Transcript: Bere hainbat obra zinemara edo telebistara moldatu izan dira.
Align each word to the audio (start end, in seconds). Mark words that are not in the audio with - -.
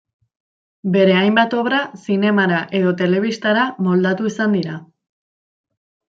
Bere 0.93 1.17
hainbat 1.17 1.51
obra 1.63 1.81
zinemara 2.05 2.61
edo 2.79 2.93
telebistara 3.01 3.67
moldatu 3.89 4.31
izan 4.31 4.57
dira. 4.57 4.79